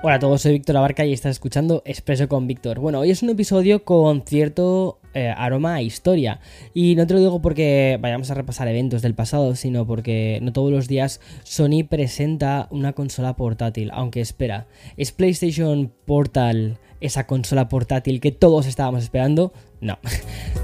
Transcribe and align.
Hola 0.00 0.14
a 0.14 0.18
todos, 0.20 0.42
soy 0.42 0.52
Víctor 0.52 0.76
Abarca 0.76 1.04
y 1.04 1.12
estás 1.12 1.32
escuchando 1.32 1.82
Expreso 1.84 2.28
con 2.28 2.46
Víctor. 2.46 2.78
Bueno, 2.78 3.00
hoy 3.00 3.10
es 3.10 3.24
un 3.24 3.30
episodio 3.30 3.82
con 3.82 4.22
cierto 4.22 5.00
eh, 5.12 5.34
aroma 5.36 5.74
a 5.74 5.82
historia. 5.82 6.38
Y 6.72 6.94
no 6.94 7.04
te 7.04 7.14
lo 7.14 7.20
digo 7.20 7.42
porque 7.42 7.98
vayamos 8.00 8.30
a 8.30 8.34
repasar 8.34 8.68
eventos 8.68 9.02
del 9.02 9.16
pasado, 9.16 9.56
sino 9.56 9.88
porque 9.88 10.38
no 10.40 10.52
todos 10.52 10.70
los 10.70 10.86
días 10.86 11.20
Sony 11.42 11.82
presenta 11.88 12.68
una 12.70 12.92
consola 12.92 13.34
portátil. 13.34 13.90
Aunque 13.92 14.20
espera, 14.20 14.68
¿es 14.96 15.10
PlayStation 15.10 15.92
Portal 16.06 16.78
esa 17.00 17.26
consola 17.26 17.68
portátil 17.68 18.20
que 18.20 18.30
todos 18.30 18.66
estábamos 18.66 19.02
esperando? 19.02 19.52
No. 19.80 19.98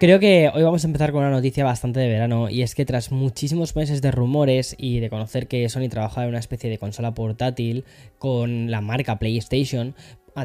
Creo 0.00 0.20
que 0.20 0.48
hoy 0.54 0.62
vamos 0.62 0.84
a 0.84 0.86
empezar 0.86 1.10
con 1.10 1.22
una 1.22 1.32
noticia 1.32 1.64
bastante 1.64 1.98
de 1.98 2.06
verano 2.06 2.48
y 2.48 2.62
es 2.62 2.76
que 2.76 2.84
tras 2.84 3.10
muchísimos 3.10 3.74
meses 3.74 4.00
de 4.00 4.12
rumores 4.12 4.76
y 4.78 5.00
de 5.00 5.10
conocer 5.10 5.48
que 5.48 5.68
Sony 5.68 5.88
trabajaba 5.90 6.22
en 6.22 6.28
una 6.28 6.38
especie 6.38 6.70
de 6.70 6.78
consola 6.78 7.14
portátil 7.14 7.84
con 8.18 8.70
la 8.70 8.80
marca 8.80 9.18
PlayStation, 9.18 9.96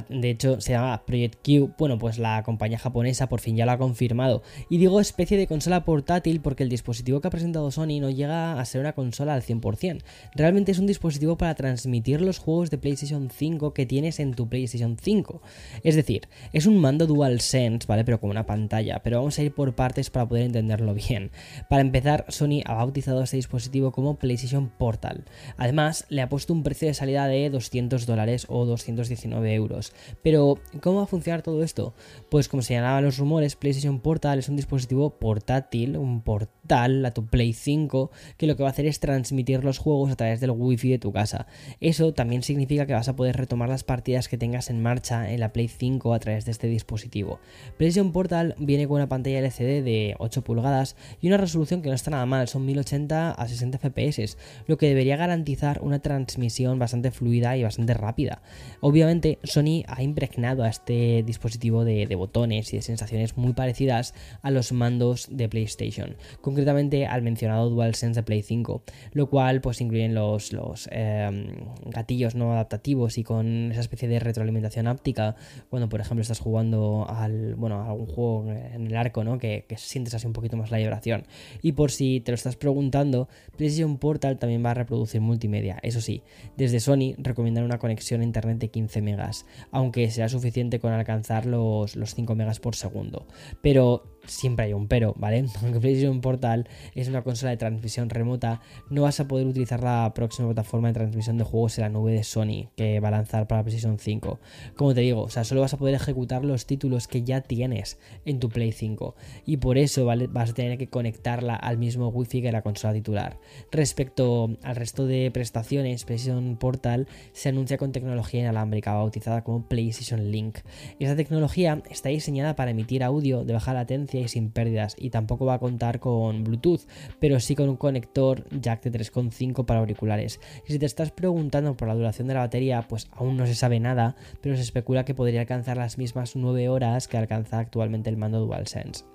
de 0.01 0.29
hecho 0.29 0.61
se 0.61 0.73
llama 0.73 1.05
Project 1.05 1.39
Q, 1.45 1.73
bueno 1.77 1.97
pues 1.97 2.17
la 2.17 2.43
compañía 2.43 2.79
japonesa 2.79 3.29
por 3.29 3.39
fin 3.39 3.55
ya 3.55 3.65
lo 3.65 3.71
ha 3.71 3.77
confirmado. 3.77 4.41
Y 4.69 4.77
digo 4.77 4.99
especie 4.99 5.37
de 5.37 5.47
consola 5.47 5.83
portátil 5.83 6.41
porque 6.41 6.63
el 6.63 6.69
dispositivo 6.69 7.21
que 7.21 7.27
ha 7.27 7.31
presentado 7.31 7.71
Sony 7.71 7.99
no 7.99 8.09
llega 8.09 8.59
a 8.59 8.65
ser 8.65 8.81
una 8.81 8.93
consola 8.93 9.33
al 9.33 9.43
100%, 9.43 10.01
realmente 10.35 10.71
es 10.71 10.79
un 10.79 10.87
dispositivo 10.87 11.37
para 11.37 11.55
transmitir 11.55 12.21
los 12.21 12.39
juegos 12.39 12.69
de 12.69 12.77
PlayStation 12.77 13.29
5 13.29 13.73
que 13.73 13.85
tienes 13.85 14.19
en 14.19 14.33
tu 14.33 14.47
PlayStation 14.47 14.97
5, 15.01 15.41
es 15.83 15.95
decir, 15.95 16.27
es 16.53 16.65
un 16.65 16.79
mando 16.79 17.07
DualSense, 17.07 17.87
¿vale? 17.87 18.03
Pero 18.03 18.19
con 18.19 18.29
una 18.29 18.45
pantalla, 18.45 19.01
pero 19.03 19.17
vamos 19.17 19.37
a 19.37 19.43
ir 19.43 19.53
por 19.53 19.75
partes 19.75 20.09
para 20.09 20.27
poder 20.27 20.45
entenderlo 20.45 20.93
bien. 20.93 21.31
Para 21.69 21.81
empezar, 21.81 22.25
Sony 22.29 22.61
ha 22.65 22.75
bautizado 22.75 23.23
este 23.23 23.37
dispositivo 23.37 23.91
como 23.91 24.15
PlayStation 24.15 24.69
Portal, 24.69 25.25
además 25.57 26.05
le 26.09 26.21
ha 26.21 26.29
puesto 26.29 26.53
un 26.53 26.63
precio 26.63 26.87
de 26.87 26.93
salida 26.93 27.27
de 27.27 27.49
200 27.49 28.05
dólares 28.05 28.45
o 28.49 28.65
219 28.65 29.53
euros 29.53 29.82
pero, 30.21 30.59
¿cómo 30.81 30.97
va 30.97 31.03
a 31.03 31.07
funcionar 31.07 31.41
todo 31.41 31.63
esto? 31.63 31.93
Pues 32.29 32.47
como 32.47 32.61
señalaban 32.61 33.03
los 33.03 33.17
rumores, 33.17 33.55
PlayStation 33.55 33.99
Portal 33.99 34.39
es 34.39 34.47
un 34.47 34.55
dispositivo 34.55 35.09
portátil, 35.09 35.97
un 35.97 36.21
portal 36.21 37.05
a 37.05 37.13
tu 37.13 37.25
Play 37.25 37.53
5, 37.53 38.11
que 38.37 38.47
lo 38.47 38.55
que 38.55 38.63
va 38.63 38.69
a 38.69 38.71
hacer 38.71 38.85
es 38.85 38.99
transmitir 38.99 39.63
los 39.63 39.77
juegos 39.77 40.11
a 40.11 40.15
través 40.15 40.39
del 40.39 40.51
wifi 40.51 40.89
de 40.89 40.99
tu 40.99 41.11
casa. 41.11 41.47
Eso 41.79 42.13
también 42.13 42.43
significa 42.43 42.85
que 42.85 42.93
vas 42.93 43.09
a 43.09 43.15
poder 43.15 43.35
retomar 43.37 43.69
las 43.69 43.83
partidas 43.83 44.27
que 44.27 44.37
tengas 44.37 44.69
en 44.69 44.81
marcha 44.81 45.31
en 45.31 45.39
la 45.39 45.51
Play 45.51 45.67
5 45.67 46.13
a 46.13 46.19
través 46.19 46.45
de 46.45 46.51
este 46.51 46.67
dispositivo. 46.67 47.39
PlayStation 47.77 48.11
Portal 48.11 48.55
viene 48.59 48.87
con 48.87 48.95
una 48.95 49.09
pantalla 49.09 49.39
LCD 49.39 49.83
de 49.83 50.15
8 50.19 50.43
pulgadas 50.43 50.95
y 51.21 51.27
una 51.27 51.37
resolución 51.37 51.81
que 51.81 51.89
no 51.89 51.95
está 51.95 52.11
nada 52.11 52.25
mal, 52.25 52.47
son 52.47 52.65
1080 52.65 53.31
a 53.31 53.47
60 53.47 53.77
FPS, 53.77 54.37
lo 54.67 54.77
que 54.77 54.87
debería 54.87 55.17
garantizar 55.17 55.81
una 55.81 55.99
transmisión 55.99 56.79
bastante 56.79 57.11
fluida 57.11 57.55
y 57.57 57.63
bastante 57.63 57.93
rápida. 57.93 58.41
Obviamente, 58.81 59.39
Sony 59.43 59.62
ha 59.87 60.03
impregnado 60.03 60.63
a 60.63 60.69
este 60.69 61.23
dispositivo 61.23 61.85
de, 61.85 62.13
botones 62.15 62.73
y 62.73 62.77
de 62.77 62.81
sensaciones 62.81 63.37
muy 63.37 63.53
parecidas 63.53 64.13
a 64.41 64.51
los 64.51 64.71
mandos 64.71 65.27
de 65.31 65.49
PlayStation, 65.49 66.15
concretamente 66.41 67.07
al 67.07 67.21
mencionado 67.21 67.69
DualSense 67.69 68.19
de 68.19 68.23
Play 68.23 68.43
5, 68.43 68.83
lo 69.13 69.29
cual 69.29 69.61
pues 69.61 69.81
incluyen 69.81 70.13
los, 70.13 70.53
los 70.53 70.87
em, 70.91 71.47
gatillos 71.85 72.35
no 72.35 72.53
adaptativos 72.53 73.17
y 73.17 73.23
con 73.23 73.71
esa 73.71 73.81
especie 73.81 74.07
de 74.07 74.19
retroalimentación 74.19 74.87
áptica 74.87 75.35
cuando 75.69 75.89
por 75.89 76.01
ejemplo 76.01 76.21
estás 76.21 76.39
jugando 76.39 77.05
al, 77.09 77.55
bueno, 77.55 77.81
a 77.81 77.89
algún 77.89 78.07
juego 78.07 78.51
en 78.51 78.87
el 78.87 78.95
arco, 78.95 79.23
¿no? 79.23 79.37
Que, 79.37 79.65
que 79.67 79.77
sientes 79.77 80.13
así 80.13 80.27
un 80.27 80.33
poquito 80.33 80.57
más 80.57 80.71
la 80.71 80.77
vibración. 80.77 81.25
Y 81.61 81.73
por 81.73 81.91
si 81.91 82.19
te 82.19 82.31
lo 82.31 82.35
estás 82.35 82.55
preguntando, 82.55 83.27
PlayStation 83.57 83.97
Portal 83.97 84.37
también 84.37 84.63
va 84.63 84.71
a 84.71 84.75
reproducir 84.75 85.21
multimedia. 85.21 85.79
Eso 85.81 86.01
sí, 86.01 86.21
desde 86.57 86.79
Sony 86.79 87.15
recomiendan 87.17 87.63
una 87.63 87.79
conexión 87.79 88.21
a 88.21 88.23
internet 88.23 88.57
de 88.59 88.69
15 88.69 89.01
megas 89.01 89.45
aunque 89.71 90.09
sea 90.11 90.29
suficiente 90.29 90.79
con 90.79 90.93
alcanzar 90.93 91.45
los, 91.45 91.95
los 91.95 92.15
5 92.15 92.35
megas 92.35 92.59
por 92.59 92.75
segundo. 92.75 93.25
Pero 93.61 94.12
siempre 94.25 94.65
hay 94.65 94.73
un 94.73 94.87
pero, 94.87 95.13
¿vale? 95.17 95.45
Aunque 95.61 95.79
PlayStation 95.79 96.21
Portal 96.21 96.67
es 96.95 97.07
una 97.07 97.23
consola 97.23 97.51
de 97.51 97.57
transmisión 97.57 98.09
remota, 98.09 98.61
no 98.89 99.03
vas 99.03 99.19
a 99.19 99.27
poder 99.27 99.47
utilizar 99.47 99.83
la 99.83 100.11
próxima 100.13 100.47
plataforma 100.47 100.87
de 100.89 100.93
transmisión 100.93 101.37
de 101.37 101.43
juegos 101.43 101.77
en 101.77 101.83
la 101.83 101.89
nube 101.89 102.13
de 102.13 102.23
Sony 102.23 102.69
que 102.75 102.99
va 102.99 103.09
a 103.09 103.11
lanzar 103.11 103.47
para 103.47 103.63
PlayStation 103.63 103.99
5. 103.99 104.39
Como 104.75 104.93
te 104.93 105.01
digo, 105.01 105.21
o 105.21 105.29
sea, 105.29 105.43
solo 105.43 105.61
vas 105.61 105.73
a 105.73 105.77
poder 105.77 105.95
ejecutar 105.95 106.45
los 106.45 106.65
títulos 106.65 107.07
que 107.07 107.23
ya 107.23 107.41
tienes 107.41 107.97
en 108.25 108.39
tu 108.39 108.49
Play 108.49 108.71
5 108.71 109.15
y 109.45 109.57
por 109.57 109.77
eso 109.77 110.05
¿vale? 110.05 110.27
vas 110.27 110.51
a 110.51 110.53
tener 110.53 110.77
que 110.77 110.87
conectarla 110.87 111.55
al 111.55 111.77
mismo 111.77 112.09
Wi-Fi 112.09 112.41
que 112.41 112.51
la 112.51 112.61
consola 112.61 112.93
titular. 112.93 113.39
Respecto 113.71 114.57
al 114.63 114.75
resto 114.75 115.05
de 115.05 115.31
prestaciones, 115.31 116.05
PlayStation 116.05 116.57
Portal 116.57 117.07
se 117.33 117.49
anuncia 117.49 117.77
con 117.77 117.91
tecnología 117.91 118.41
inalámbrica 118.41 118.93
bautizada 118.93 119.43
como 119.43 119.67
PlayStation 119.67 120.31
Link. 120.31 120.59
Esta 120.99 121.15
tecnología 121.15 121.81
está 121.89 122.09
diseñada 122.09 122.55
para 122.55 122.71
emitir 122.71 123.03
audio 123.03 123.43
de 123.43 123.53
baja 123.53 123.73
latencia 123.73 124.12
y 124.21 124.27
sin 124.27 124.49
pérdidas 124.51 124.95
y 124.97 125.09
tampoco 125.09 125.45
va 125.45 125.55
a 125.55 125.59
contar 125.59 125.99
con 125.99 126.43
Bluetooth, 126.43 126.81
pero 127.19 127.39
sí 127.39 127.55
con 127.55 127.69
un 127.69 127.77
conector 127.77 128.45
jack 128.51 128.83
de 128.83 128.99
3.5 128.99 129.65
para 129.65 129.79
auriculares. 129.79 130.39
Y 130.67 130.73
si 130.73 130.79
te 130.79 130.85
estás 130.85 131.11
preguntando 131.11 131.75
por 131.75 131.87
la 131.87 131.95
duración 131.95 132.27
de 132.27 132.33
la 132.35 132.41
batería, 132.41 132.85
pues 132.87 133.07
aún 133.11 133.37
no 133.37 133.45
se 133.45 133.55
sabe 133.55 133.79
nada, 133.79 134.15
pero 134.41 134.55
se 134.55 134.61
especula 134.61 135.05
que 135.05 135.15
podría 135.15 135.41
alcanzar 135.41 135.77
las 135.77 135.97
mismas 135.97 136.35
9 136.35 136.69
horas 136.69 137.07
que 137.07 137.17
alcanza 137.17 137.59
actualmente 137.59 138.09
el 138.09 138.17
mando 138.17 138.39
DualSense. 138.39 139.05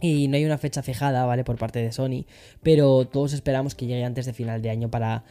Y 0.00 0.26
no 0.26 0.36
hay 0.36 0.44
una 0.44 0.58
fecha 0.58 0.82
fijada, 0.82 1.24
¿vale? 1.26 1.44
Por 1.44 1.56
parte 1.56 1.80
de 1.80 1.92
Sony, 1.92 2.26
pero 2.62 3.06
todos 3.06 3.32
esperamos 3.32 3.76
que 3.76 3.86
llegue 3.86 4.04
antes 4.04 4.26
de 4.26 4.32
final 4.32 4.60
de 4.60 4.70
año 4.70 4.90
para 4.90 5.24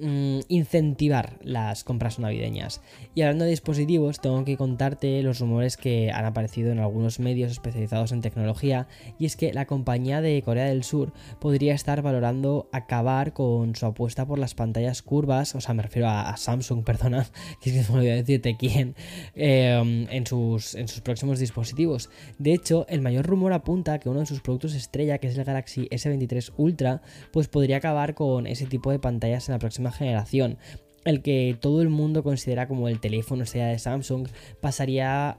Mm, 0.00 0.40
incentivar 0.48 1.38
las 1.40 1.84
compras 1.84 2.18
navideñas. 2.18 2.80
Y 3.14 3.22
hablando 3.22 3.44
de 3.44 3.50
dispositivos, 3.50 4.20
tengo 4.20 4.44
que 4.44 4.56
contarte 4.56 5.22
los 5.22 5.38
rumores 5.38 5.76
que 5.76 6.10
han 6.10 6.24
aparecido 6.24 6.72
en 6.72 6.80
algunos 6.80 7.20
medios 7.20 7.52
especializados 7.52 8.10
en 8.10 8.20
tecnología, 8.20 8.88
y 9.20 9.26
es 9.26 9.36
que 9.36 9.52
la 9.52 9.66
compañía 9.66 10.20
de 10.20 10.42
Corea 10.42 10.64
del 10.64 10.82
Sur 10.82 11.12
podría 11.38 11.74
estar 11.74 12.02
valorando 12.02 12.68
acabar 12.72 13.34
con 13.34 13.76
su 13.76 13.86
apuesta 13.86 14.26
por 14.26 14.40
las 14.40 14.56
pantallas 14.56 15.00
curvas, 15.00 15.54
o 15.54 15.60
sea, 15.60 15.74
me 15.74 15.84
refiero 15.84 16.08
a, 16.08 16.36
Samsung, 16.36 16.82
perdona, 16.84 17.28
que 17.60 17.70
es 17.70 17.86
que 17.86 17.92
me 17.92 17.98
olvidé 18.00 18.16
decirte 18.16 18.56
quién, 18.56 18.96
em, 19.36 20.08
en, 20.10 20.26
sus, 20.26 20.74
en 20.74 20.88
sus 20.88 21.02
próximos 21.02 21.38
dispositivos. 21.38 22.10
De 22.40 22.52
hecho, 22.52 22.84
el 22.88 23.00
mayor 23.00 23.26
rumor 23.26 23.52
apunta 23.52 24.00
que 24.00 24.08
uno 24.08 24.18
de 24.20 24.26
sus 24.26 24.40
productos 24.40 24.74
estrella, 24.74 25.18
que 25.18 25.28
es 25.28 25.38
el 25.38 25.44
Galaxy 25.44 25.86
S23 25.92 26.52
Ultra, 26.56 27.00
pues 27.32 27.46
podría 27.46 27.76
acabar 27.76 28.14
con 28.14 28.48
ese 28.48 28.66
tipo 28.66 28.90
de 28.90 28.98
pantallas 28.98 29.48
en 29.48 29.52
la 29.52 29.60
próxima 29.60 29.83
generación 29.92 30.58
el 31.04 31.22
que 31.22 31.56
todo 31.60 31.82
el 31.82 31.88
mundo 31.88 32.22
considera 32.22 32.66
como 32.66 32.88
el 32.88 33.00
teléfono 33.00 33.46
sea 33.46 33.66
de 33.68 33.78
Samsung 33.78 34.28
pasaría 34.60 35.36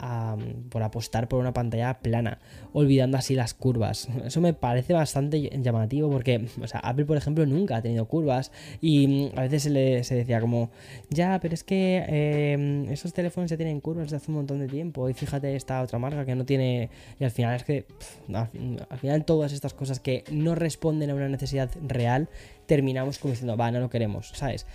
por 0.70 0.84
apostar 0.84 1.28
por 1.28 1.40
una 1.40 1.54
pantalla 1.54 2.00
plana, 2.00 2.40
olvidando 2.74 3.18
así 3.18 3.36
las 3.36 3.54
curvas. 3.54 4.08
Eso 4.26 4.42
me 4.42 4.54
parece 4.54 4.94
bastante 4.94 5.50
llamativo 5.62 6.10
porque, 6.10 6.48
o 6.62 6.68
sea, 6.68 6.80
Apple, 6.82 7.06
por 7.06 7.18
ejemplo, 7.18 7.46
nunca 7.46 7.78
ha 7.78 7.82
tenido 7.82 8.06
curvas 8.08 8.52
y 8.82 9.08
mm, 9.08 9.40
a 9.40 9.42
veces 9.42 9.64
se, 9.64 10.16
decía 10.16 10.40
como, 10.40 10.70
ya, 11.10 11.40
pero 11.42 11.54
es 11.54 11.64
que 11.64 12.04
em, 12.08 12.90
esos 12.90 13.14
teléfonos 13.14 13.50
ya 13.50 13.58
tienen 13.58 13.80
curvas 13.82 14.06
desde 14.06 14.18
hace 14.18 14.32
un 14.32 14.38
montón 14.38 14.60
de 14.60 14.68
tiempo 14.68 15.10
y 15.10 15.14
fíjate 15.14 15.56
esta 15.56 15.82
otra 15.82 16.00
marca 16.00 16.26
que 16.26 16.36
no 16.36 16.46
tiene... 16.46 16.90
Y 17.20 17.24
al 17.24 17.32
final 17.32 17.56
es 17.56 17.64
que, 17.64 17.86
al 18.34 18.98
final 19.00 19.26
todas 19.26 19.54
estas 19.54 19.74
cosas 19.74 20.00
que 20.00 20.24
no 20.32 20.56
responden 20.56 21.10
a 21.10 21.16
una 21.16 21.30
necesidad 21.30 21.72
real, 21.88 22.30
terminamos 22.66 23.20
como 23.20 23.32
diciendo, 23.32 23.58
va, 23.58 23.72
no 23.72 23.80
lo 23.80 23.90
queremos, 23.90 24.30
¿sabes? 24.36 24.66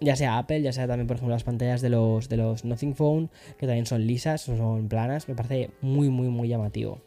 Ya 0.00 0.16
sea 0.16 0.38
Apple, 0.38 0.62
ya 0.62 0.72
sea 0.72 0.86
también, 0.86 1.06
por 1.06 1.16
ejemplo, 1.16 1.34
las 1.34 1.44
pantallas 1.44 1.80
de 1.80 1.90
los, 1.90 2.28
de 2.28 2.36
los 2.36 2.64
Nothing 2.64 2.94
Phone, 2.94 3.30
que 3.58 3.66
también 3.66 3.86
son 3.86 4.06
lisas, 4.06 4.42
son 4.42 4.88
planas, 4.88 5.28
me 5.28 5.34
parece 5.34 5.70
muy, 5.80 6.08
muy, 6.08 6.28
muy 6.28 6.48
llamativo. 6.48 7.00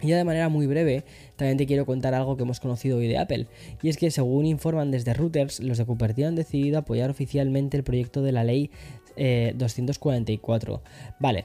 Y 0.00 0.08
ya 0.08 0.16
de 0.16 0.24
manera 0.24 0.48
muy 0.48 0.66
breve, 0.66 1.04
también 1.36 1.56
te 1.56 1.66
quiero 1.66 1.86
contar 1.86 2.14
algo 2.14 2.36
que 2.36 2.42
hemos 2.42 2.60
conocido 2.60 2.98
hoy 2.98 3.08
de 3.08 3.18
Apple, 3.18 3.46
y 3.82 3.88
es 3.88 3.96
que 3.96 4.10
según 4.10 4.46
informan 4.46 4.90
desde 4.90 5.14
Reuters, 5.14 5.60
los 5.60 5.78
de 5.78 5.84
Cupertino 5.84 6.28
han 6.28 6.34
decidido 6.34 6.78
apoyar 6.78 7.10
oficialmente 7.10 7.76
el 7.76 7.84
proyecto 7.84 8.22
de 8.22 8.32
la 8.32 8.44
ley 8.44 8.70
244. 9.16 10.74
Eh, 10.74 11.10
vale, 11.20 11.44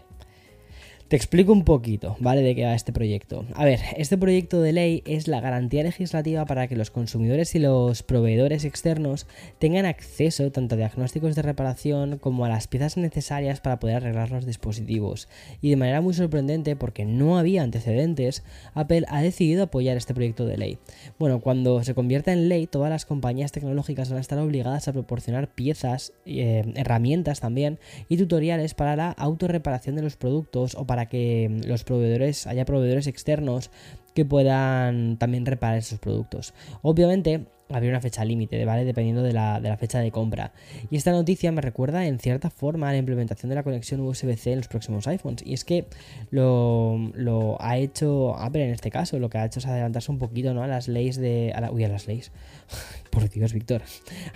te 1.10 1.16
explico 1.16 1.52
un 1.52 1.64
poquito, 1.64 2.16
¿vale? 2.20 2.44
De 2.44 2.54
qué 2.54 2.66
va 2.66 2.76
este 2.76 2.94
proyecto. 2.94 3.44
A 3.56 3.66
ver, 3.66 3.80
este 3.98 4.16
proyecto 4.16 4.62
de 4.62 4.74
ley 4.74 5.02
es 5.08 5.28
la 5.28 5.42
garantía 5.42 5.82
legislativa 5.82 6.46
para 6.46 6.68
que 6.68 6.76
los 6.76 6.92
consumidores 6.92 7.56
y 7.56 7.60
los 7.60 8.04
proveedores 8.04 8.64
externos 8.64 9.26
tengan 9.58 9.88
acceso 9.88 10.52
tanto 10.52 10.76
a 10.76 10.78
diagnósticos 10.78 11.36
de 11.36 11.42
reparación 11.42 12.20
como 12.20 12.46
a 12.46 12.50
las 12.50 12.68
piezas 12.68 12.96
necesarias 12.96 13.60
para 13.60 13.80
poder 13.80 13.96
arreglar 13.98 14.30
los 14.30 14.46
dispositivos. 14.46 15.28
Y 15.62 15.72
de 15.72 15.78
manera 15.78 16.00
muy 16.02 16.14
sorprendente, 16.14 16.76
porque 16.76 17.06
no 17.06 17.40
había 17.40 17.64
antecedentes, 17.64 18.44
Apple 18.76 19.06
ha 19.08 19.24
decidido 19.24 19.64
apoyar 19.64 19.98
este 19.98 20.14
proyecto 20.14 20.46
de 20.46 20.58
ley. 20.58 20.78
Bueno, 21.18 21.40
cuando 21.40 21.84
se 21.84 21.96
convierta 21.96 22.34
en 22.34 22.50
ley, 22.50 22.68
todas 22.68 22.92
las 22.92 23.08
compañías 23.08 23.52
tecnológicas 23.52 24.10
van 24.10 24.20
a 24.20 24.22
estar 24.22 24.38
obligadas 24.38 24.88
a 24.88 24.94
proporcionar 24.94 25.48
piezas, 25.48 26.14
eh, 26.28 26.72
herramientas 26.76 27.40
también 27.40 27.80
y 28.10 28.18
tutoriales 28.18 28.76
para 28.76 28.96
la 28.96 29.10
autorreparación 29.10 29.96
de 29.96 30.04
los 30.04 30.16
productos 30.16 30.76
o 30.76 30.86
para 30.86 30.99
para 31.00 31.08
que 31.08 31.50
los 31.66 31.86
proveedores, 31.86 32.46
haya 32.46 32.66
proveedores 32.66 33.08
externos 33.08 33.72
que 34.14 34.26
puedan 34.26 35.18
también 35.18 35.46
reparar 35.46 35.78
esos 35.78 36.00
productos. 36.00 36.54
Obviamente, 36.82 37.46
habría 37.70 37.92
una 37.92 38.02
fecha 38.02 38.26
límite, 38.26 38.64
¿vale? 38.66 38.84
Dependiendo 38.84 39.22
de 39.22 39.34
la, 39.34 39.60
de 39.60 39.70
la, 39.70 39.78
fecha 39.78 40.00
de 40.00 40.12
compra. 40.12 40.52
Y 40.90 40.98
esta 40.98 41.12
noticia 41.12 41.52
me 41.52 41.62
recuerda 41.62 42.06
en 42.08 42.20
cierta 42.20 42.50
forma 42.50 42.90
a 42.90 42.92
la 42.92 42.98
implementación 42.98 43.50
de 43.50 43.56
la 43.56 43.64
conexión 43.64 44.02
USB-C 44.02 44.52
en 44.52 44.58
los 44.60 44.68
próximos 44.68 45.08
iPhones. 45.08 45.44
Y 45.46 45.54
es 45.54 45.66
que 45.66 45.86
lo, 46.32 47.12
lo, 47.14 47.62
ha 47.62 47.78
hecho 47.78 48.36
Apple 48.38 48.66
en 48.66 48.72
este 48.72 48.90
caso, 48.90 49.20
lo 49.20 49.30
que 49.30 49.38
ha 49.38 49.46
hecho 49.46 49.60
es 49.60 49.68
adelantarse 49.68 50.12
un 50.12 50.18
poquito, 50.18 50.54
¿no? 50.54 50.64
A 50.64 50.68
las 50.68 50.88
leyes 50.88 51.18
de... 51.18 51.54
A 51.56 51.72
uy, 51.72 51.84
a 51.84 51.90
las 51.90 52.08
leyes. 52.08 52.32
Por 53.12 53.30
Dios, 53.30 53.54
Víctor. 53.54 53.82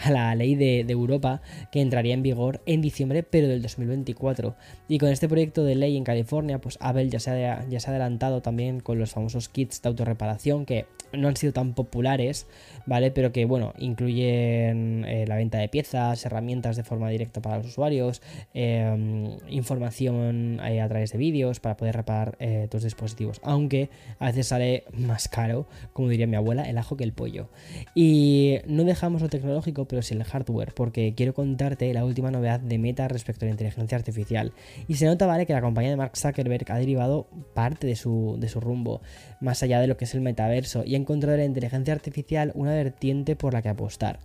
A 0.04 0.12
la 0.12 0.36
ley 0.36 0.56
de, 0.56 0.82
Europa 0.94 1.42
que 1.72 1.82
entraría 1.82 2.14
en 2.14 2.22
vigor 2.22 2.62
en 2.68 2.82
diciembre, 2.82 3.24
pero 3.24 3.48
del 3.48 3.64
2024. 3.64 4.56
Y 4.88 5.00
con 5.00 5.10
este 5.10 5.28
proyecto 5.28 5.64
de 5.64 5.76
ley 5.76 5.98
en 5.98 6.04
California, 6.04 6.62
pues 6.62 6.78
Apple 6.82 7.10
ya 7.10 7.20
se 7.20 7.48
ha, 7.48 7.68
ya 7.68 7.80
se 7.80 7.88
ha 7.88 7.92
adelantado 7.92 8.42
también 8.42 8.80
con 8.80 9.00
los 9.00 9.12
famosos 9.12 9.50
kits 9.50 9.63
de 9.70 9.90
autorreparación 9.90 10.66
que 10.66 10.86
no 11.14 11.28
han 11.28 11.38
sido 11.38 11.54
tan 11.54 11.74
populares, 11.74 12.48
¿vale? 12.86 13.12
Pero 13.12 13.32
que, 13.32 13.46
bueno, 13.46 13.74
incluyen 13.78 15.06
eh, 15.08 15.26
la 15.28 15.36
venta 15.36 15.60
de 15.60 15.70
piezas, 15.70 16.26
herramientas 16.26 16.76
de 16.76 16.84
forma 16.84 17.10
directa 17.10 17.42
para 17.42 17.58
los 17.58 17.68
usuarios, 17.68 18.22
em, 18.54 19.38
información 19.48 20.60
eh, 20.64 20.82
a 20.82 20.88
través 20.88 21.12
de 21.12 21.18
vídeos 21.18 21.60
para 21.60 21.78
poder 21.78 21.96
reparar 21.96 22.36
eh, 22.40 22.68
tus 22.70 22.84
dispositivos. 22.84 23.40
Aunque 23.44 23.90
a 24.20 24.28
veces 24.28 24.48
sale 24.48 24.84
más 24.94 25.28
caro, 25.28 25.68
como 25.94 26.10
diría 26.10 26.28
mi 26.28 26.36
abuela, 26.36 26.64
el 26.64 26.78
ajo 26.78 26.98
que 26.98 27.04
el 27.04 27.14
pollo. 27.14 27.48
Y 27.96 28.58
no 28.68 28.84
dejamos 28.84 29.22
lo 29.22 29.30
tecnológico, 29.30 29.86
pero 29.86 30.02
sí 30.02 30.16
el 30.16 30.24
hardware, 30.24 30.74
porque 30.74 31.14
quiero 31.16 31.34
contarte 31.34 31.94
la 31.94 32.06
última 32.06 32.32
novedad 32.32 32.60
de 32.60 32.78
Meta 32.78 33.08
respecto 33.08 33.46
a 33.46 33.48
la 33.48 33.52
inteligencia 33.52 33.98
artificial. 33.98 34.54
Y 34.88 34.96
se 34.96 35.06
nota, 35.06 35.26
¿vale? 35.26 35.46
Que 35.46 35.54
la 35.54 35.62
compañía 35.62 35.92
de 35.92 35.98
Mark 35.98 36.18
Zuckerberg 36.18 36.72
ha 36.72 36.78
derivado 36.78 37.28
parte 37.54 37.88
de 37.88 37.96
su, 37.96 38.36
de 38.40 38.50
su 38.50 38.60
rumbo, 38.60 39.02
más 39.40 39.62
allá 39.64 39.80
de 39.80 39.88
lo 39.88 39.98
que 39.98 40.06
es 40.06 40.14
el 40.16 40.22
metaverso, 40.22 40.84
y 40.86 40.96
encontrado 41.04 41.36
en 41.36 41.42
la 41.42 41.46
inteligencia 41.46 41.94
artificial 41.94 42.52
una 42.56 42.72
vertiente 42.72 43.36
por 43.36 43.54
la 43.54 43.62
que 43.62 43.70
apostar. 43.70 44.20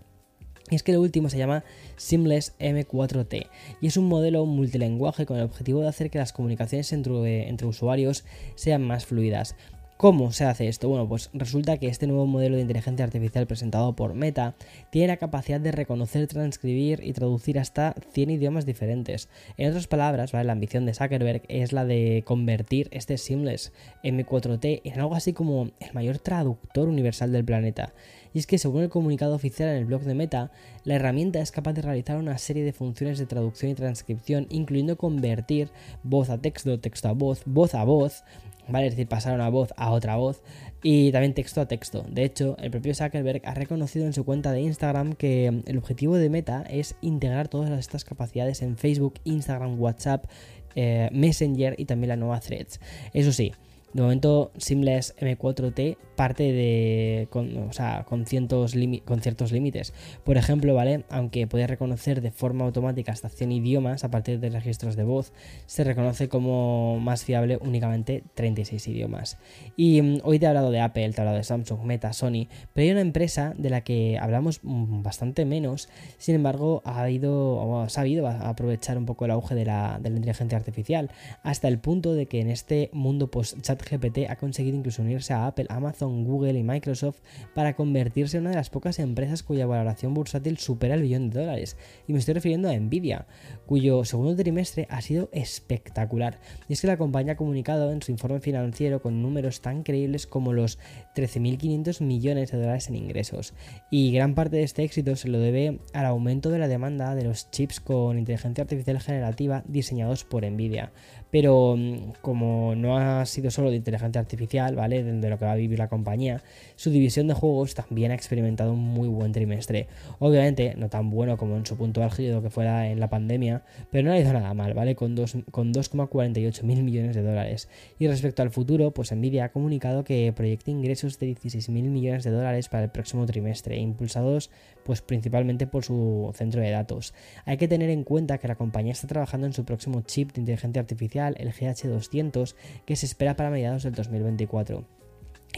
Y 0.71 0.75
es 0.75 0.83
que 0.83 0.93
lo 0.93 1.01
último 1.01 1.31
se 1.31 1.39
llama 1.39 1.65
Seamless 1.97 2.55
M4T 2.59 3.47
y 3.81 3.87
es 3.87 3.97
un 3.97 4.07
modelo 4.07 4.45
multilenguaje 4.45 5.25
con 5.25 5.39
el 5.39 5.45
objetivo 5.45 5.81
de 5.81 5.89
hacer 5.89 6.11
que 6.11 6.19
las 6.19 6.33
comunicaciones 6.33 6.93
entre 6.93 7.67
usuarios 7.67 8.25
sean 8.55 8.83
más 8.83 9.07
fluidas. 9.07 9.57
¿Cómo 9.99 10.31
se 10.31 10.45
hace 10.45 10.69
esto? 10.69 10.89
Bueno, 10.89 11.09
pues 11.09 11.29
resulta 11.33 11.77
que 11.79 11.89
este 11.89 12.06
nuevo 12.06 12.25
modelo 12.25 12.55
de 12.55 12.62
inteligencia 12.62 13.05
artificial 13.05 13.49
presentado 13.49 13.97
por 13.97 14.15
Meta 14.15 14.55
tiene 14.93 15.09
la 15.09 15.17
capacidad 15.17 15.59
de 15.59 15.73
reconocer, 15.73 16.29
transcribir 16.29 17.00
y 17.03 17.12
traducir 17.15 17.59
hasta 17.59 17.97
100 18.12 18.31
idiomas 18.31 18.65
diferentes. 18.65 19.29
En 19.56 19.71
otras 19.71 19.89
palabras, 19.89 20.33
la 20.33 20.53
ambición 20.53 20.87
de 20.87 20.95
Zuckerberg 20.95 21.43
es 21.49 21.73
la 21.73 21.85
de 21.85 22.23
convertir 22.25 22.87
este 22.93 23.19
Seamless 23.19 23.73
M4T 24.05 24.83
en 24.85 25.00
algo 25.00 25.17
así 25.17 25.33
como 25.33 25.71
el 25.81 25.93
mayor 25.95 26.19
traductor 26.21 26.87
universal 26.87 27.33
del 27.33 27.45
planeta. 27.45 27.93
Y 28.33 28.39
es 28.39 28.47
que 28.47 28.59
según 28.59 28.83
el 28.83 28.91
comunicado 28.91 29.35
oficial 29.35 29.69
en 29.71 29.79
el 29.79 29.85
blog 29.87 30.03
de 30.03 30.15
Meta, 30.15 30.53
la 30.85 30.95
herramienta 30.95 31.41
es 31.41 31.50
capaz 31.50 31.73
de 31.73 31.83
realizar 31.83 32.19
una 32.19 32.39
serie 32.39 32.62
de 32.62 32.73
funciones 32.73 33.19
de 33.19 33.27
traducción 33.27 33.73
y 33.73 33.75
transcripción, 33.75 34.47
incluyendo 34.50 34.97
convertir 34.97 35.71
voz 36.05 36.31
a 36.31 36.39
texto, 36.39 36.79
texto 36.79 37.09
a 37.09 37.12
voz, 37.12 37.43
voz 37.47 37.75
a 37.75 37.83
voz, 37.83 38.23
¿vale? 38.69 38.87
Es 38.87 38.93
decir, 38.93 39.09
pasar 39.09 39.35
una 39.35 39.49
voz 39.49 39.73
a 39.76 39.91
otra 39.91 40.17
voz 40.17 40.43
y 40.82 41.11
también 41.12 41.35
texto 41.35 41.61
a 41.61 41.67
texto. 41.67 42.05
De 42.09 42.25
hecho, 42.25 42.56
el 42.59 42.70
propio 42.70 42.94
Zuckerberg 42.94 43.43
ha 43.44 43.55
reconocido 43.55 44.06
en 44.06 44.12
su 44.12 44.25
cuenta 44.25 44.53
de 44.53 44.61
Instagram 44.61 45.15
que 45.15 45.62
el 45.67 45.79
objetivo 45.79 46.17
de 46.17 46.31
Meta 46.31 46.65
es 46.69 46.94
integrar 47.00 47.49
todas 47.49 47.70
estas 47.79 48.05
capacidades 48.05 48.62
en 48.62 48.76
Facebook, 48.76 49.15
Instagram, 49.25 49.81
WhatsApp, 49.81 50.26
eh, 50.75 51.09
Messenger 51.12 51.75
y 51.79 51.87
también 51.87 52.09
la 52.11 52.17
nueva 52.17 52.41
Threads. 52.41 52.81
Eso 53.12 53.32
sí, 53.32 53.53
de 53.93 54.02
momento, 54.02 54.52
Seamless 54.56 55.14
M4T 55.19 55.96
parte 56.19 56.52
de. 56.52 57.29
con, 57.31 57.56
o 57.69 57.73
sea, 57.73 58.05
con, 58.05 58.25
con 58.25 59.20
ciertos 59.20 59.52
límites. 59.52 59.94
Por 60.25 60.37
ejemplo, 60.37 60.75
¿vale? 60.75 61.05
Aunque 61.11 61.46
puede 61.46 61.69
reconocer 61.69 62.20
de 62.20 62.32
forma 62.32 62.64
automática 62.64 63.12
hasta 63.12 63.29
100 63.29 63.52
idiomas 63.52 64.02
a 64.02 64.11
partir 64.11 64.40
de 64.40 64.50
registros 64.50 64.96
de 64.96 65.05
voz, 65.05 65.32
se 65.67 65.85
reconoce 65.85 66.29
como 66.29 66.99
más 66.99 67.25
fiable 67.25 67.56
únicamente 67.61 68.25
36 68.35 68.88
idiomas. 68.88 69.38
Y 69.76 70.02
mm, 70.02 70.19
hoy 70.25 70.40
te 70.40 70.46
he 70.46 70.49
hablado 70.49 70.73
de 70.73 70.81
Apple, 70.81 71.11
te 71.11 71.19
he 71.19 71.20
hablado 71.20 71.37
de 71.37 71.44
Samsung, 71.44 71.85
Meta, 71.85 72.12
Sony, 72.12 72.49
pero 72.75 72.85
hay 72.85 72.90
una 72.90 73.00
empresa 73.00 73.55
de 73.56 73.70
la 73.70 73.82
que 73.82 74.19
hablamos 74.20 74.58
mm, 74.64 75.02
bastante 75.02 75.44
menos, 75.44 75.88
sin 76.19 76.35
embargo, 76.35 76.82
ha 76.85 77.08
ido, 77.08 77.56
o 77.56 77.88
sabido 77.88 78.26
aprovechar 78.26 78.99
un 78.99 79.06
poco 79.06 79.25
el 79.25 79.31
auge 79.31 79.55
de 79.55 79.64
la, 79.64 80.00
de 80.02 80.11
la 80.11 80.17
inteligencia 80.17 80.58
artificial, 80.58 81.11
hasta 81.44 81.69
el 81.69 81.79
punto 81.79 82.14
de 82.14 82.26
que 82.26 82.40
en 82.40 82.50
este 82.50 82.90
mundo 82.93 83.31
post-chat 83.31 83.78
GPT 83.83 84.31
ha 84.31 84.37
conseguido 84.37 84.77
incluso 84.77 85.03
unirse 85.03 85.33
a 85.33 85.47
Apple, 85.47 85.67
Amazon, 85.69 86.25
Google 86.25 86.59
y 86.59 86.63
Microsoft 86.63 87.21
para 87.55 87.75
convertirse 87.75 88.37
en 88.37 88.43
una 88.43 88.51
de 88.51 88.57
las 88.57 88.71
pocas 88.71 88.99
empresas 88.99 89.43
cuya 89.43 89.67
valoración 89.67 90.15
bursátil 90.15 90.59
supera 90.59 90.95
el 90.95 91.03
billón 91.03 91.31
de 91.31 91.41
dólares. 91.41 91.77
Y 92.07 92.13
me 92.13 92.19
estoy 92.19 92.35
refiriendo 92.35 92.69
a 92.69 92.79
Nvidia, 92.79 93.27
cuyo 93.67 94.05
segundo 94.05 94.37
trimestre 94.37 94.87
ha 94.91 95.01
sido 95.01 95.29
espectacular. 95.33 96.41
Y 96.69 96.75
es 96.75 96.81
que 96.81 96.87
la 96.87 96.97
compañía 96.97 97.35
ha 97.35 97.37
comunicado 97.37 97.93
en 97.93 98.03
su 98.03 98.13
informe 98.13 98.41
financiero 98.41 99.03
con 99.03 99.23
números 99.23 99.61
tan 99.61 99.83
creíbles 99.83 100.27
como 100.27 100.53
los 100.53 100.79
13.500 101.15 102.03
millones 102.03 102.51
de 102.51 102.59
dólares 102.59 102.89
en 102.89 102.97
ingresos. 102.97 103.55
Y 103.91 104.13
gran 104.13 104.35
parte 104.35 104.57
de 104.57 104.63
este 104.63 104.83
éxito 104.83 105.17
se 105.17 105.29
lo 105.29 105.39
debe 105.39 105.81
al 105.93 106.07
aumento 106.07 106.51
de 106.51 106.59
la 106.59 106.69
demanda 106.69 107.15
de 107.15 107.25
los 107.25 107.51
chips 107.51 107.81
con 107.81 108.19
inteligencia 108.19 108.63
artificial 108.63 109.01
generativa 109.01 109.65
diseñados 109.67 110.25
por 110.25 110.45
Nvidia. 110.45 110.93
Pero 111.31 111.77
mm, 111.77 112.13
como 112.23 112.75
no 112.75 112.97
ha 112.97 113.25
sido 113.27 113.51
solo 113.51 113.68
de 113.70 113.76
inteligencia 113.76 114.20
artificial, 114.20 114.75
¿vale? 114.75 115.03
De, 115.03 115.29
lo 115.29 115.38
que 115.38 115.44
va 115.44 115.53
a 115.53 115.56
vivir 115.56 115.79
la 115.79 115.88
compañía, 115.88 116.43
su 116.76 116.91
división 116.91 117.29
de 117.29 117.35
juegos 117.35 117.75
también 117.75 118.11
ha 118.11 118.15
experimentado 118.15 118.73
un 118.73 118.81
muy 118.81 119.09
buen 119.09 119.32
trimestre. 119.32 119.88
Obviamente, 120.19 120.75
no 120.76 120.88
tan 120.88 121.11
bueno 121.11 121.37
como 121.37 121.56
en 121.56 121.67
su 121.67 121.76
punto 121.76 122.03
álgido 122.03 122.43
que 122.43 122.50
fuera 122.50 122.88
en 122.88 123.00
la 123.00 123.09
pandemia, 123.09 123.62
pero 123.91 124.09
no 124.09 124.15
ha 124.15 124.19
ido 124.19 124.32
nada 124.32 124.55
mal, 124.55 124.75
¿vale? 124.75 124.94
Con, 124.94 125.15
con 125.50 125.73
2,48 125.73 126.62
mil 126.62 126.82
millones 126.82 127.15
de 127.15 127.23
dólares. 127.23 127.69
Y 127.99 128.06
respecto 128.06 128.43
al 128.43 128.50
futuro, 128.50 128.93
pues 128.93 129.12
Nvidia 129.12 129.47
ha 129.47 129.53
comunicado 129.53 130.05
que 130.05 130.32
proyecta 130.35 130.71
ingresos 130.71 131.19
de 131.19 131.26
16 131.26 131.69
mil 131.71 131.91
millones 131.91 132.25
de 132.25 132.31
dólares 132.31 132.69
para 132.69 132.85
el 132.85 132.91
próximo 132.91 133.26
trimestre, 133.26 133.76
impulsados 133.79 134.50
pues 134.88 135.03
principalmente 135.03 135.67
por 135.67 135.85
su 135.85 136.32
centro 136.35 136.62
de 136.62 136.71
datos. 136.71 137.12
Hay 137.44 137.59
que 137.59 137.69
tener 137.69 137.91
en 137.91 138.05
cuenta 138.05 138.38
que 138.38 138.49
la 138.49 138.55
compañía 138.55 138.93
está 138.93 139.06
trabajando 139.06 139.47
en 139.47 139.53
su 139.53 139.67
próximo 139.67 140.00
chip 140.00 140.32
de 140.32 140.41
inteligencia 140.41 140.81
artificial, 140.81 141.35
el 141.38 141.53
GH200, 141.53 142.54
que 142.87 142.97
se 142.97 143.04
espera 143.04 143.37
para 143.37 143.50
mediados 143.59 143.83
del 143.83 143.95
2024. 143.95 144.98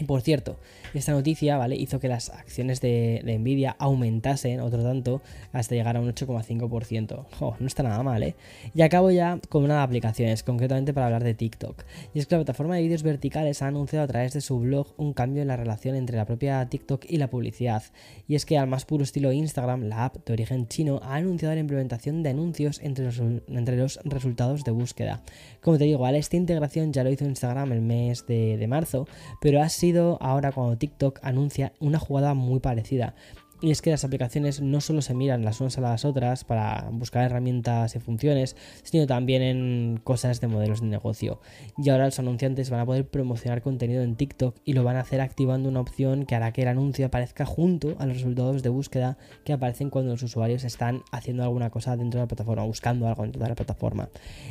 Por 0.07 0.21
cierto, 0.21 0.57
esta 0.93 1.11
noticia 1.11 1.57
¿vale? 1.57 1.75
hizo 1.75 1.99
que 1.99 2.07
las 2.07 2.29
acciones 2.29 2.81
de, 2.81 3.21
Nvidia 3.39 3.75
aumentasen 3.79 4.59
otro 4.59 4.83
tanto 4.83 5.21
hasta 5.53 5.75
llegar 5.75 5.97
a 5.97 6.01
un 6.01 6.13
8,5%. 6.13 7.57
no 7.59 7.67
está 7.67 7.83
nada 7.83 8.03
mal, 8.03 8.23
¿eh? 8.23 8.35
Y 8.73 8.81
acabo 8.81 9.11
ya 9.11 9.39
con 9.49 9.63
una 9.63 9.77
de 9.77 9.83
aplicaciones, 9.83 10.43
concretamente 10.43 10.93
para 10.93 11.07
hablar 11.07 11.23
de 11.23 11.33
TikTok. 11.33 11.83
Y 12.13 12.19
es 12.19 12.27
que 12.27 12.35
la 12.35 12.39
plataforma 12.39 12.75
de 12.75 12.83
vídeos 12.83 13.03
verticales 13.03 13.61
ha 13.61 13.67
anunciado 13.67 14.03
a 14.05 14.07
través 14.07 14.33
de 14.33 14.41
su 14.41 14.59
blog 14.59 14.93
un 14.97 15.13
cambio 15.13 15.41
en 15.41 15.47
la 15.47 15.57
relación 15.57 15.95
entre 15.95 16.17
la 16.17 16.25
propia 16.25 16.67
TikTok 16.67 17.05
y 17.07 17.17
la 17.17 17.29
publicidad. 17.29 17.83
Y 18.27 18.35
es 18.35 18.45
que 18.45 18.57
al 18.57 18.67
más 18.67 18.85
puro 18.85 19.03
estilo 19.03 19.31
Instagram, 19.31 19.83
la 19.83 20.05
app 20.05 20.25
de 20.25 20.33
origen 20.33 20.67
chino 20.67 20.99
ha 21.03 21.15
anunciado 21.15 21.53
la 21.53 21.61
implementación 21.61 22.23
de 22.23 22.29
anuncios 22.29 22.79
entre 22.81 23.05
los, 23.05 23.19
entre 23.19 23.77
los 23.77 23.99
resultados 24.03 24.63
de 24.63 24.71
búsqueda. 24.71 25.21
Como 25.61 25.77
te 25.77 25.85
digo, 25.85 25.99
¿vale? 25.99 26.17
esta 26.17 26.37
integración 26.37 26.93
ya 26.93 27.03
lo 27.03 27.11
hizo 27.11 27.25
Instagram 27.25 27.71
el 27.71 27.81
mes 27.81 28.25
de, 28.25 28.57
de 28.57 28.67
marzo, 28.67 29.07
pero 29.41 29.61
ha 29.61 29.69
sido 29.69 29.90
ahora 29.99 30.51
cuando 30.51 30.77
TikTok 30.77 31.19
anuncia 31.23 31.73
una 31.79 31.99
jugada 31.99 32.33
muy 32.33 32.59
parecida. 32.59 33.15
Y 33.63 33.69
es 33.69 33.83
que 33.83 33.91
las 33.91 34.03
aplicaciones 34.03 34.59
no 34.59 34.81
solo 34.81 35.03
se 35.03 35.13
miran 35.13 35.45
las 35.45 35.61
unas 35.61 35.77
a 35.77 35.81
las 35.81 36.03
otras 36.03 36.43
para 36.43 36.89
buscar 36.91 37.25
herramientas 37.25 37.95
y 37.95 37.99
funciones, 37.99 38.55
sino 38.81 39.05
también 39.05 39.43
en 39.43 40.01
cosas 40.03 40.41
de 40.41 40.47
modelos 40.47 40.81
de 40.81 40.87
negocio. 40.87 41.39
Y 41.77 41.89
ahora 41.89 42.05
los 42.05 42.17
anunciantes 42.17 42.71
van 42.71 42.79
a 42.79 42.85
poder 42.87 43.07
promocionar 43.07 43.61
contenido 43.61 44.01
en 44.01 44.15
TikTok 44.15 44.55
y 44.65 44.73
lo 44.73 44.83
van 44.83 44.95
a 44.95 45.01
hacer 45.01 45.21
activando 45.21 45.69
una 45.69 45.79
opción 45.79 46.25
que 46.25 46.33
hará 46.33 46.51
que 46.53 46.63
el 46.63 46.69
anuncio 46.69 47.05
aparezca 47.05 47.45
junto 47.45 47.95
a 47.99 48.07
los 48.07 48.17
resultados 48.17 48.63
de 48.63 48.69
búsqueda 48.69 49.19
que 49.45 49.53
aparecen 49.53 49.91
cuando 49.91 50.11
los 50.11 50.23
usuarios 50.23 50.63
están 50.63 51.03
haciendo 51.11 51.43
alguna 51.43 51.69
cosa 51.69 51.95
dentro 51.95 52.19
de 52.19 52.23
la 52.23 52.27
plataforma, 52.27 52.65
buscando 52.65 53.07
algo 53.07 53.21
dentro 53.21 53.43
de 53.43 53.49
la 53.49 53.55
plataforma. 53.55 54.09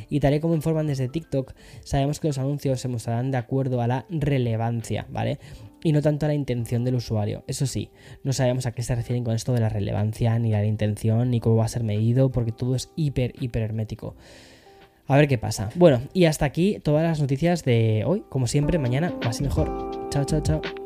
Y 0.09 0.21
tal 0.21 0.35
y 0.35 0.39
como 0.39 0.55
informan 0.55 0.87
desde 0.87 1.09
TikTok, 1.09 1.53
sabemos 1.83 2.21
que 2.21 2.29
los 2.29 2.37
anuncios 2.37 2.79
se 2.79 2.87
mostrarán 2.87 3.31
de 3.31 3.37
acuerdo 3.37 3.81
a 3.81 3.87
la 3.87 4.05
relevancia, 4.09 5.05
¿vale? 5.09 5.37
Y 5.83 5.91
no 5.91 6.01
tanto 6.01 6.25
a 6.25 6.29
la 6.29 6.35
intención 6.35 6.83
del 6.83 6.95
usuario. 6.95 7.43
Eso 7.47 7.65
sí, 7.65 7.89
no 8.23 8.33
sabemos 8.33 8.65
a 8.65 8.71
qué 8.71 8.83
se 8.83 8.95
refieren 8.95 9.23
con 9.23 9.35
esto 9.35 9.53
de 9.53 9.61
la 9.61 9.69
relevancia, 9.69 10.37
ni 10.39 10.51
la 10.51 10.65
intención, 10.65 11.31
ni 11.31 11.39
cómo 11.39 11.57
va 11.57 11.65
a 11.65 11.69
ser 11.69 11.83
medido, 11.83 12.31
porque 12.31 12.51
todo 12.51 12.75
es 12.75 12.91
hiper, 12.95 13.33
hiper 13.39 13.63
hermético. 13.63 14.15
A 15.07 15.17
ver 15.17 15.27
qué 15.27 15.37
pasa. 15.37 15.69
Bueno, 15.75 16.01
y 16.13 16.25
hasta 16.25 16.45
aquí 16.45 16.79
todas 16.81 17.03
las 17.03 17.19
noticias 17.19 17.65
de 17.65 18.03
hoy. 18.05 18.23
Como 18.29 18.47
siempre, 18.47 18.77
mañana 18.77 19.13
más 19.25 19.41
y 19.41 19.43
mejor. 19.43 20.09
Chao, 20.09 20.23
chao, 20.23 20.41
chao. 20.41 20.80